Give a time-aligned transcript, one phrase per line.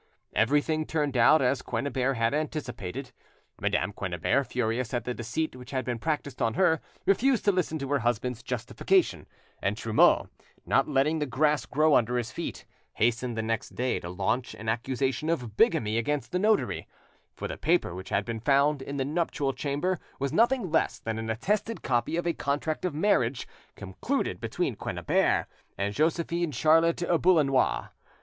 [0.33, 3.11] Everything turned out as Quennebert had anticipated.
[3.61, 7.77] Madame Quennebert, furious at the deceit which had been practised on her, refused to listen
[7.77, 9.27] to her husband's justification,
[9.61, 10.27] and Trumeau,
[10.65, 14.67] not letting the grass grow under his feet, hastened the next day to launch an
[14.67, 16.87] accusation of bigamy against the notary;
[17.35, 21.19] for the paper which had been found in the nuptial camber was nothing less than
[21.19, 25.45] an attested copy of a contract of marriage concluded between Quennebert
[25.77, 27.89] and Josephine Charlotte Boullenois.